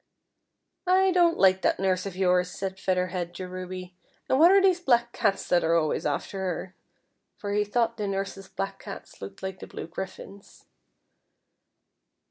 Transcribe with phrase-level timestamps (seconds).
[1.03, 3.93] "I don't like that nurse of }'ours," said Feather Head to Ruby,"
[4.29, 6.75] and what are these black cats that are always after her?"
[7.37, 10.65] For he thought the nurse's black cats looked like the blue griffins.